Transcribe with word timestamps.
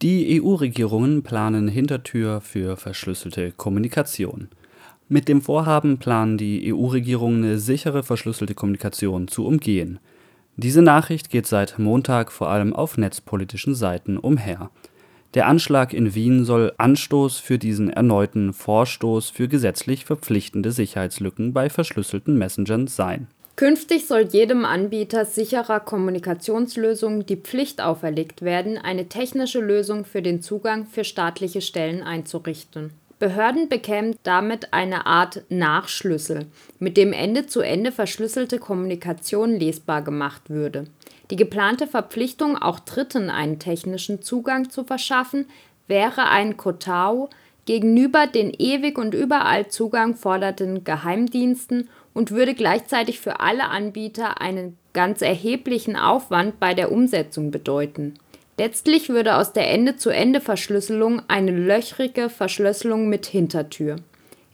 Die 0.00 0.40
EU-Regierungen 0.40 1.22
planen 1.22 1.68
Hintertür 1.68 2.40
für 2.40 2.78
verschlüsselte 2.78 3.52
Kommunikation. 3.52 4.48
Mit 5.10 5.28
dem 5.28 5.42
Vorhaben 5.42 5.98
planen 5.98 6.38
die 6.38 6.72
EU-Regierungen 6.72 7.44
eine 7.44 7.58
sichere 7.58 8.02
verschlüsselte 8.02 8.54
Kommunikation 8.54 9.28
zu 9.28 9.44
umgehen. 9.44 9.98
Diese 10.56 10.80
Nachricht 10.80 11.28
geht 11.28 11.46
seit 11.46 11.78
Montag 11.78 12.32
vor 12.32 12.48
allem 12.48 12.72
auf 12.72 12.96
netzpolitischen 12.96 13.74
Seiten 13.74 14.16
umher. 14.16 14.70
Der 15.34 15.48
Anschlag 15.48 15.92
in 15.92 16.14
Wien 16.14 16.46
soll 16.46 16.72
Anstoß 16.78 17.36
für 17.36 17.58
diesen 17.58 17.90
erneuten 17.90 18.54
Vorstoß 18.54 19.28
für 19.28 19.48
gesetzlich 19.48 20.06
verpflichtende 20.06 20.72
Sicherheitslücken 20.72 21.52
bei 21.52 21.68
verschlüsselten 21.68 22.38
Messengern 22.38 22.86
sein 22.86 23.28
Künftig 23.56 24.08
soll 24.08 24.22
jedem 24.22 24.64
Anbieter 24.64 25.24
sicherer 25.24 25.78
Kommunikationslösungen 25.78 27.24
die 27.24 27.36
Pflicht 27.36 27.80
auferlegt 27.80 28.42
werden, 28.42 28.78
eine 28.78 29.08
technische 29.08 29.60
Lösung 29.60 30.04
für 30.04 30.22
den 30.22 30.42
Zugang 30.42 30.86
für 30.86 31.04
staatliche 31.04 31.60
Stellen 31.60 32.02
einzurichten. 32.02 32.90
Behörden 33.20 33.68
bekämen 33.68 34.16
damit 34.24 34.72
eine 34.72 35.06
Art 35.06 35.44
Nachschlüssel, 35.50 36.46
mit 36.80 36.96
dem 36.96 37.12
Ende-zu-Ende 37.12 37.92
verschlüsselte 37.92 38.58
Kommunikation 38.58 39.52
lesbar 39.52 40.02
gemacht 40.02 40.50
würde. 40.50 40.86
Die 41.30 41.36
geplante 41.36 41.86
Verpflichtung, 41.86 42.58
auch 42.58 42.80
Dritten 42.80 43.30
einen 43.30 43.60
technischen 43.60 44.20
Zugang 44.20 44.68
zu 44.68 44.82
verschaffen, 44.82 45.46
wäre 45.86 46.28
ein 46.28 46.56
Kotau 46.56 47.30
gegenüber 47.64 48.26
den 48.26 48.52
ewig 48.56 48.98
und 48.98 49.14
überall 49.14 49.68
Zugang 49.68 50.14
fordernden 50.14 50.84
Geheimdiensten 50.84 51.88
und 52.12 52.30
würde 52.30 52.54
gleichzeitig 52.54 53.20
für 53.20 53.40
alle 53.40 53.64
Anbieter 53.68 54.40
einen 54.40 54.76
ganz 54.92 55.22
erheblichen 55.22 55.96
Aufwand 55.96 56.60
bei 56.60 56.74
der 56.74 56.92
Umsetzung 56.92 57.50
bedeuten. 57.50 58.14
Letztlich 58.56 59.08
würde 59.08 59.36
aus 59.36 59.52
der 59.52 59.70
Ende-zu-Ende-Verschlüsselung 59.70 61.22
eine 61.26 61.50
löchrige 61.50 62.28
Verschlüsselung 62.28 63.08
mit 63.08 63.26
Hintertür. 63.26 63.96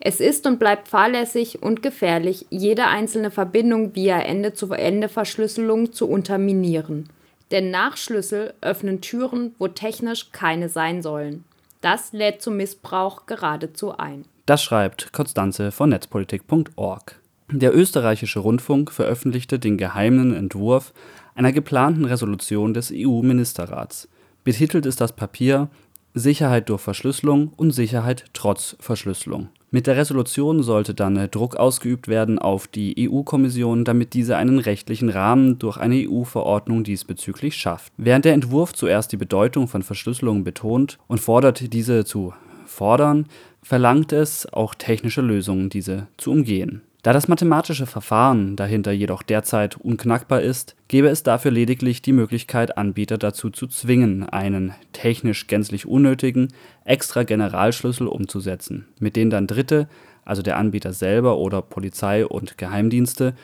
Es 0.03 0.21
ist 0.21 0.47
und 0.47 0.59
bleibt 0.59 0.89
fahrlässig 0.89 1.63
und 1.63 1.83
gefährlich, 1.83 2.47
jede 2.49 2.87
einzelne 2.87 3.31
Verbindung 3.31 3.95
via 3.95 4.19
Ende-zu-Ende-Verschlüsselung 4.19 5.93
zu 5.93 6.09
unterminieren. 6.09 7.11
Denn 7.51 7.71
Nachschlüssel 7.71 8.55
öffnen 8.63 9.03
Türen, 9.03 9.55
wo 9.59 9.69
technisch 9.69 10.33
keine 10.33 10.71
sein 10.71 11.03
sollen. 11.03 11.45
Das 11.81 12.13
lädt 12.13 12.43
zum 12.43 12.57
Missbrauch 12.57 13.27
geradezu 13.27 13.97
ein. 13.97 14.25
Das 14.47 14.63
schreibt 14.63 15.13
Konstanze 15.13 15.71
von 15.71 15.91
netzpolitik.org. 15.91 17.21
Der 17.51 17.75
österreichische 17.75 18.41
Rundfunk 18.41 18.93
veröffentlichte 18.93 19.59
den 19.59 19.77
geheimen 19.77 20.35
Entwurf 20.35 20.93
einer 21.35 21.53
geplanten 21.53 22.05
Resolution 22.05 22.75
des 22.75 22.93
EU-Ministerrats. 22.95 24.09
Betitelt 24.45 24.87
ist 24.87 25.01
das 25.01 25.15
Papier 25.15 25.69
Sicherheit 26.15 26.69
durch 26.69 26.81
Verschlüsselung 26.81 27.53
und 27.57 27.71
Sicherheit 27.73 28.27
trotz 28.33 28.77
Verschlüsselung. 28.81 29.49
Mit 29.73 29.87
der 29.87 29.97
Resolution 29.97 30.65
sollte 30.65 30.95
dann 30.95 31.31
Druck 31.31 31.55
ausgeübt 31.55 32.09
werden 32.09 32.41
auf 32.41 32.67
die 32.67 33.09
EU-Kommission, 33.09 33.85
damit 33.85 34.15
diese 34.15 34.37
einen 34.37 34.59
rechtlichen 34.59 35.11
Rahmen 35.11 35.61
durch 35.61 35.77
eine 35.77 36.09
EU-Verordnung 36.09 36.83
diesbezüglich 36.83 37.55
schafft. 37.55 37.93
Während 37.97 38.25
der 38.25 38.33
Entwurf 38.33 38.73
zuerst 38.73 39.13
die 39.13 39.17
Bedeutung 39.17 39.69
von 39.69 39.83
Verschlüsselung 39.83 40.43
betont 40.43 40.99
und 41.07 41.21
fordert, 41.21 41.73
diese 41.73 42.05
zu 42.05 42.35
fordern, 42.67 43.27
verlangt 43.63 44.13
es 44.13 44.53
auch 44.53 44.75
technische 44.75 45.21
Lösungen, 45.21 45.71
diese 45.71 46.09
zu 46.17 46.33
umgehen 46.33 46.83
da 47.03 47.15
das 47.15 47.29
mathematische 47.29 47.87
Verfahren 47.87 48.57
dahinter 48.57 48.93
jedoch 48.93 49.23
derzeit 49.23 49.77
unknackbar 49.77 50.43
ist, 50.43 50.77
gäbe 50.89 51.09
es 51.09 51.23
dafür 51.23 51.51
lediglich 51.51 52.03
die 52.03 52.13
Möglichkeit, 52.13 52.77
Anbieter 52.77 53.17
dazu 53.17 53.49
zu 53.49 53.67
zwingen, 53.67 54.29
einen 54.29 54.75
technisch 54.93 55.47
gänzlich 55.47 55.87
unnötigen 55.87 56.49
Extra-Generalschlüssel 56.85 58.07
umzusetzen, 58.07 58.87
mit 58.99 59.17
dem 59.17 59.31
dann 59.31 59.47
Dritte, 59.47 59.89
also 60.27 60.43
der 60.43 60.59
Anbieter 60.59 60.93
selber 60.93 61.39
oder 61.39 61.63
Polizei 61.63 62.27
und 62.27 62.59
Geheimdienste, 62.59 63.35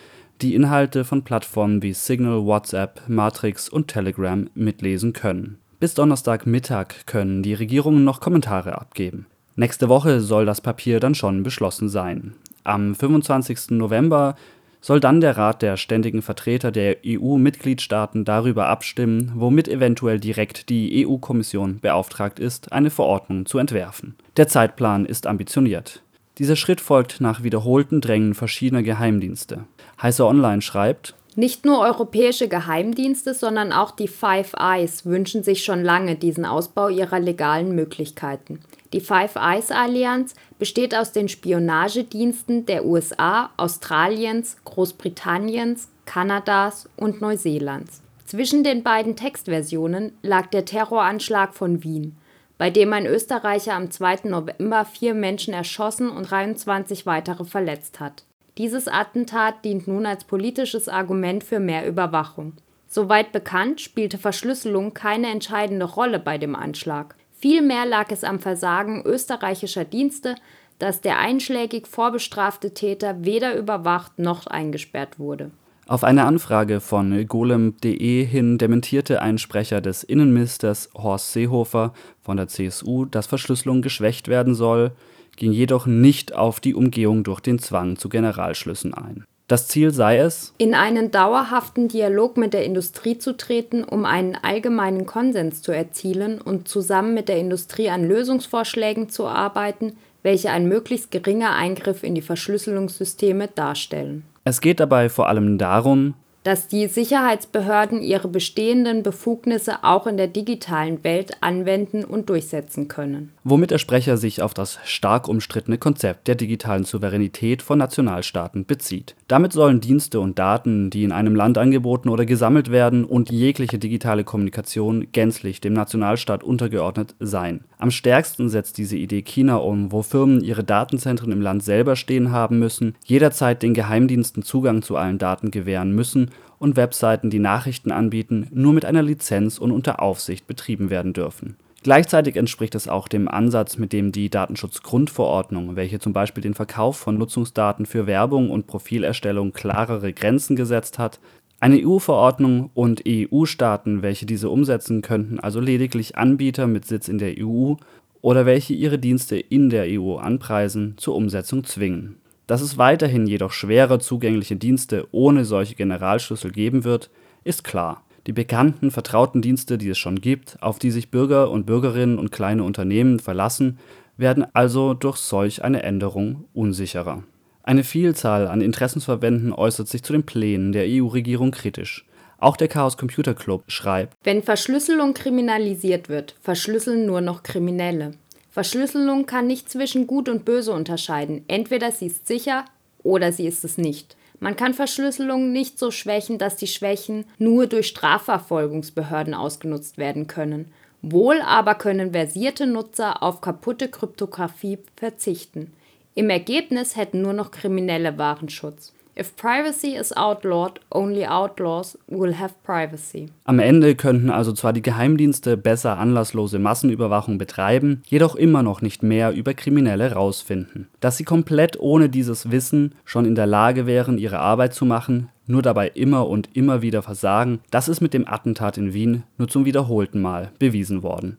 die 0.41 0.53
Inhalte 0.53 1.03
von 1.03 1.23
Plattformen 1.23 1.81
wie 1.81 1.93
Signal, 1.93 2.45
WhatsApp, 2.45 3.01
Matrix 3.07 3.69
und 3.69 3.87
Telegram 3.87 4.47
mitlesen 4.53 5.13
können. 5.13 5.57
Bis 5.79 5.95
Donnerstagmittag 5.95 7.07
können 7.07 7.41
die 7.41 7.55
Regierungen 7.55 8.03
noch 8.03 8.19
Kommentare 8.19 8.79
abgeben. 8.79 9.25
Nächste 9.55 9.89
Woche 9.89 10.21
soll 10.21 10.45
das 10.45 10.61
Papier 10.61 10.99
dann 10.99 11.15
schon 11.15 11.41
beschlossen 11.41 11.89
sein 11.89 12.35
am 12.67 12.95
25. 12.95 13.71
November 13.71 14.35
soll 14.81 14.99
dann 14.99 15.21
der 15.21 15.37
Rat 15.37 15.61
der 15.61 15.75
ständigen 15.75 16.21
Vertreter 16.21 16.71
der 16.71 16.97
EU-Mitgliedstaaten 17.05 18.25
darüber 18.25 18.67
abstimmen, 18.67 19.31
womit 19.35 19.67
eventuell 19.67 20.19
direkt 20.19 20.69
die 20.69 21.05
EU-Kommission 21.05 21.79
beauftragt 21.79 22.39
ist, 22.39 22.71
eine 22.71 22.89
Verordnung 22.89 23.45
zu 23.45 23.57
entwerfen. 23.57 24.15
Der 24.37 24.47
Zeitplan 24.47 25.05
ist 25.05 25.27
ambitioniert. 25.27 26.03
Dieser 26.37 26.55
Schritt 26.55 26.81
folgt 26.81 27.19
nach 27.19 27.41
wiederholten 27.41 27.99
Drängen 27.99 28.35
verschiedener 28.35 28.83
Geheimdienste. 28.83 29.65
Heise 30.01 30.25
Online 30.25 30.61
schreibt, 30.61 31.15
nicht 31.35 31.65
nur 31.65 31.81
europäische 31.81 32.47
Geheimdienste, 32.47 33.35
sondern 33.35 33.71
auch 33.71 33.91
die 33.91 34.07
Five 34.07 34.53
Eyes 34.57 35.05
wünschen 35.05 35.43
sich 35.43 35.63
schon 35.63 35.83
lange 35.83 36.15
diesen 36.15 36.45
Ausbau 36.45 36.89
ihrer 36.89 37.19
legalen 37.19 37.75
Möglichkeiten. 37.75 38.59
Die 38.93 39.01
Five 39.01 39.35
Eyes 39.35 39.71
Allianz 39.71 40.33
besteht 40.59 40.95
aus 40.95 41.11
den 41.11 41.27
Spionagediensten 41.27 42.65
der 42.65 42.85
USA, 42.85 43.49
Australiens, 43.57 44.57
Großbritanniens, 44.63 45.89
Kanadas 46.05 46.89
und 46.95 47.19
Neuseelands. 47.19 48.01
Zwischen 48.25 48.63
den 48.63 48.83
beiden 48.83 49.15
Textversionen 49.15 50.13
lag 50.21 50.47
der 50.47 50.65
Terroranschlag 50.65 51.53
von 51.53 51.83
Wien, 51.83 52.15
bei 52.57 52.69
dem 52.69 52.93
ein 52.93 53.05
Österreicher 53.05 53.73
am 53.73 53.91
2. 53.91 54.19
November 54.23 54.85
vier 54.85 55.13
Menschen 55.13 55.53
erschossen 55.53 56.09
und 56.09 56.29
23 56.29 57.05
weitere 57.05 57.45
verletzt 57.45 57.99
hat. 57.99 58.23
Dieses 58.57 58.87
Attentat 58.87 59.63
dient 59.65 59.87
nun 59.87 60.05
als 60.05 60.23
politisches 60.23 60.89
Argument 60.89 61.43
für 61.43 61.59
mehr 61.59 61.87
Überwachung. 61.87 62.53
Soweit 62.87 63.31
bekannt, 63.31 63.81
spielte 63.81 64.17
Verschlüsselung 64.17 64.93
keine 64.93 65.29
entscheidende 65.29 65.85
Rolle 65.85 66.19
bei 66.19 66.37
dem 66.37 66.55
Anschlag. 66.55 67.15
Vielmehr 67.39 67.85
lag 67.85 68.11
es 68.11 68.23
am 68.23 68.39
Versagen 68.39 69.03
österreichischer 69.05 69.85
Dienste, 69.85 70.35
dass 70.79 71.01
der 71.01 71.19
einschlägig 71.19 71.87
vorbestrafte 71.87 72.73
Täter 72.73 73.23
weder 73.23 73.55
überwacht 73.55 74.19
noch 74.19 74.47
eingesperrt 74.47 75.19
wurde. 75.19 75.51
Auf 75.87 76.03
eine 76.03 76.25
Anfrage 76.25 76.81
von 76.81 77.25
golem.de 77.27 78.25
hin 78.25 78.57
dementierte 78.57 79.21
ein 79.21 79.37
Sprecher 79.37 79.79
des 79.79 80.03
Innenministers 80.03 80.89
Horst 80.93 81.31
Seehofer 81.31 81.93
von 82.21 82.37
der 82.37 82.47
CSU, 82.47 83.05
dass 83.05 83.27
Verschlüsselung 83.27 83.81
geschwächt 83.81 84.27
werden 84.27 84.53
soll, 84.53 84.91
ging 85.37 85.53
jedoch 85.53 85.85
nicht 85.85 86.33
auf 86.33 86.59
die 86.59 86.75
Umgehung 86.75 87.23
durch 87.23 87.39
den 87.39 87.59
Zwang 87.59 87.97
zu 87.97 88.09
Generalschlüssen 88.09 88.93
ein 88.93 89.25
das 89.47 89.67
Ziel 89.67 89.91
sei 89.91 90.17
es, 90.17 90.53
in 90.57 90.73
einen 90.73 91.09
dauerhaften 91.11 91.87
Dialog 91.87 92.37
mit 92.37 92.53
der 92.53 92.65
Industrie 92.65 93.17
zu 93.17 93.35
treten, 93.35 93.83
um 93.83 94.05
einen 94.05 94.35
allgemeinen 94.35 95.05
Konsens 95.05 95.61
zu 95.61 95.71
erzielen 95.71 96.41
und 96.41 96.67
zusammen 96.67 97.13
mit 97.13 97.29
der 97.29 97.37
Industrie 97.37 97.89
an 97.89 98.07
Lösungsvorschlägen 98.07 99.09
zu 99.09 99.25
arbeiten, 99.25 99.95
welche 100.21 100.51
ein 100.51 100.67
möglichst 100.67 101.11
geringer 101.11 101.55
Eingriff 101.55 102.03
in 102.03 102.13
die 102.13 102.21
Verschlüsselungssysteme 102.21 103.47
darstellen. 103.47 104.23
Es 104.43 104.59
geht 104.59 104.79
dabei 104.79 105.07
vor 105.07 105.29
allem 105.29 105.57
darum, 105.57 106.13
dass 106.47 106.69
die 106.69 106.87
Sicherheitsbehörden 106.87 108.01
ihre 108.01 108.29
bestehenden 108.29 109.03
Befugnisse 109.03 109.83
auch 109.83 110.07
in 110.07 110.15
der 110.15 110.29
digitalen 110.29 111.03
Welt 111.03 111.33
anwenden 111.41 112.05
und 112.05 112.29
durchsetzen 112.29 112.87
können. 112.87 113.33
Womit 113.43 113.71
der 113.71 113.79
Sprecher 113.79 114.15
sich 114.15 114.41
auf 114.41 114.53
das 114.53 114.79
stark 114.85 115.27
umstrittene 115.27 115.77
Konzept 115.77 116.29
der 116.29 116.35
digitalen 116.35 116.85
Souveränität 116.85 117.61
von 117.61 117.77
Nationalstaaten 117.77 118.65
bezieht. 118.65 119.17
Damit 119.27 119.51
sollen 119.51 119.81
Dienste 119.81 120.21
und 120.21 120.39
Daten, 120.39 120.89
die 120.89 121.03
in 121.03 121.11
einem 121.11 121.35
Land 121.35 121.57
angeboten 121.57 122.07
oder 122.07 122.25
gesammelt 122.25 122.71
werden, 122.71 123.03
und 123.03 123.29
jegliche 123.29 123.77
digitale 123.77 124.23
Kommunikation 124.23 125.07
gänzlich 125.11 125.59
dem 125.59 125.73
Nationalstaat 125.73 126.45
untergeordnet 126.45 127.13
sein. 127.19 127.65
Am 127.79 127.91
stärksten 127.91 128.49
setzt 128.49 128.79
diese 128.79 128.97
Idee 128.97 129.21
China 129.21 129.57
um, 129.57 129.91
wo 129.91 130.01
Firmen 130.01 130.41
ihre 130.41 130.63
Datenzentren 130.63 131.31
im 131.31 131.41
Land 131.41 131.63
selber 131.63 131.95
stehen 131.95 132.31
haben 132.31 132.57
müssen, 132.57 132.95
jederzeit 133.05 133.61
den 133.61 133.75
Geheimdiensten 133.75 134.41
Zugang 134.41 134.81
zu 134.81 134.95
allen 134.95 135.19
Daten 135.19 135.51
gewähren 135.51 135.93
müssen 135.93 136.31
und 136.57 136.75
Webseiten, 136.75 137.29
die 137.29 137.39
Nachrichten 137.39 137.91
anbieten, 137.91 138.47
nur 138.51 138.73
mit 138.73 138.85
einer 138.85 139.03
Lizenz 139.03 139.59
und 139.59 139.71
unter 139.71 140.01
Aufsicht 140.01 140.47
betrieben 140.47 140.89
werden 140.89 141.13
dürfen. 141.13 141.55
Gleichzeitig 141.83 142.35
entspricht 142.35 142.73
es 142.73 142.87
auch 142.87 143.07
dem 143.07 143.27
Ansatz, 143.27 143.77
mit 143.77 143.93
dem 143.93 144.11
die 144.11 144.31
Datenschutzgrundverordnung, 144.31 145.75
welche 145.75 145.99
zum 145.99 146.11
Beispiel 146.11 146.41
den 146.41 146.55
Verkauf 146.55 146.97
von 146.97 147.17
Nutzungsdaten 147.17 147.85
für 147.85 148.07
Werbung 148.07 148.49
und 148.49 148.65
Profilerstellung 148.65 149.53
klarere 149.53 150.11
Grenzen 150.13 150.55
gesetzt 150.55 150.97
hat, 150.97 151.19
eine 151.59 151.79
EU-Verordnung 151.83 152.69
und 152.73 153.03
EU-Staaten, 153.07 154.01
welche 154.01 154.25
diese 154.25 154.49
umsetzen, 154.49 155.01
könnten 155.01 155.39
also 155.39 155.59
lediglich 155.59 156.17
Anbieter 156.17 156.67
mit 156.67 156.85
Sitz 156.85 157.07
in 157.07 157.17
der 157.17 157.35
EU 157.39 157.73
oder 158.21 158.45
welche 158.45 158.73
ihre 158.73 158.99
Dienste 158.99 159.37
in 159.37 159.69
der 159.69 159.85
EU 159.87 160.17
anpreisen, 160.17 160.95
zur 160.97 161.15
Umsetzung 161.15 161.63
zwingen 161.63 162.17
dass 162.47 162.61
es 162.61 162.77
weiterhin 162.77 163.27
jedoch 163.27 163.51
schwerer 163.51 163.99
zugängliche 163.99 164.55
Dienste 164.55 165.07
ohne 165.11 165.45
solche 165.45 165.75
Generalschlüssel 165.75 166.51
geben 166.51 166.85
wird, 166.85 167.11
ist 167.43 167.63
klar. 167.63 168.03
Die 168.25 168.33
bekannten, 168.33 168.89
vertrauten 168.89 169.41
Dienste, 169.41 169.77
die 169.77 169.89
es 169.89 169.97
schon 169.97 170.19
gibt, 170.19 170.57
auf 170.61 170.79
die 170.79 170.91
sich 170.91 171.11
Bürger 171.11 171.51
und 171.51 171.65
Bürgerinnen 171.65 172.17
und 172.17 172.31
kleine 172.31 172.63
Unternehmen 172.63 173.19
verlassen, 173.19 173.77
werden 174.17 174.45
also 174.53 174.93
durch 174.93 175.17
solch 175.17 175.63
eine 175.63 175.83
Änderung 175.83 176.45
unsicherer. 176.53 177.23
Eine 177.67 177.83
Vielzahl 177.83 178.47
an 178.47 178.61
Interessensverbänden 178.61 179.51
äußert 179.51 179.89
sich 179.89 180.01
zu 180.01 180.13
den 180.13 180.25
Plänen 180.25 180.71
der 180.71 180.85
EU-Regierung 180.87 181.51
kritisch. 181.51 182.05
Auch 182.37 182.55
der 182.55 182.69
Chaos 182.69 182.95
Computer 182.95 183.33
Club 183.33 183.65
schreibt: 183.67 184.15
Wenn 184.23 184.41
Verschlüsselung 184.41 185.13
kriminalisiert 185.13 186.07
wird, 186.07 186.35
verschlüsseln 186.39 187.05
nur 187.05 187.19
noch 187.19 187.43
Kriminelle. 187.43 188.11
Verschlüsselung 188.51 189.25
kann 189.25 189.47
nicht 189.47 189.69
zwischen 189.69 190.07
Gut 190.07 190.29
und 190.29 190.45
Böse 190.45 190.71
unterscheiden. 190.71 191.43
Entweder 191.49 191.91
sie 191.91 192.05
ist 192.05 192.25
sicher 192.25 192.63
oder 193.03 193.33
sie 193.33 193.47
ist 193.47 193.65
es 193.65 193.77
nicht. 193.77 194.15
Man 194.39 194.55
kann 194.55 194.73
Verschlüsselung 194.73 195.51
nicht 195.51 195.77
so 195.77 195.91
schwächen, 195.91 196.37
dass 196.37 196.55
die 196.55 196.67
Schwächen 196.67 197.25
nur 197.37 197.67
durch 197.67 197.87
Strafverfolgungsbehörden 197.87 199.33
ausgenutzt 199.33 199.97
werden 199.97 200.27
können. 200.27 200.71
Wohl 201.01 201.41
aber 201.41 201.75
können 201.75 202.13
versierte 202.13 202.65
Nutzer 202.65 203.21
auf 203.21 203.41
kaputte 203.41 203.89
Kryptographie 203.89 204.77
verzichten. 204.95 205.73
Im 206.17 206.31
Ergebnis 206.31 206.95
hätten 206.95 207.21
nur 207.21 207.33
noch 207.33 207.51
Kriminelle 207.51 208.17
wahren 208.17 208.49
Schutz. 208.49 208.91
If 209.15 209.35
privacy 209.35 209.95
is 209.95 210.17
outlawed, 210.17 210.79
only 210.89 211.27
outlaws 211.27 211.95
will 212.07 212.39
have 212.39 212.55
privacy. 212.63 213.27
Am 213.43 213.59
Ende 213.59 213.93
könnten 213.93 214.31
also 214.31 214.51
zwar 214.51 214.73
die 214.73 214.81
Geheimdienste 214.81 215.57
besser 215.57 215.99
anlasslose 215.99 216.57
Massenüberwachung 216.57 217.37
betreiben, 217.37 218.01
jedoch 218.07 218.35
immer 218.35 218.63
noch 218.63 218.81
nicht 218.81 219.03
mehr 219.03 219.31
über 219.31 219.53
Kriminelle 219.53 220.13
rausfinden. 220.13 220.87
Dass 221.01 221.17
sie 221.17 221.23
komplett 221.23 221.79
ohne 221.79 222.09
dieses 222.09 222.49
Wissen 222.49 222.95
schon 223.05 223.25
in 223.25 223.35
der 223.35 223.45
Lage 223.45 223.85
wären, 223.85 224.17
ihre 224.17 224.39
Arbeit 224.39 224.73
zu 224.73 224.85
machen, 224.85 225.29
nur 225.45 225.61
dabei 225.61 225.89
immer 225.89 226.27
und 226.27 226.49
immer 226.57 226.81
wieder 226.81 227.03
versagen, 227.03 227.59
das 227.69 227.87
ist 227.87 228.01
mit 228.01 228.15
dem 228.15 228.27
Attentat 228.27 228.79
in 228.79 228.91
Wien 228.91 229.21
nur 229.37 229.49
zum 229.49 229.65
wiederholten 229.65 230.19
Mal 230.19 230.51
bewiesen 230.57 231.03
worden 231.03 231.37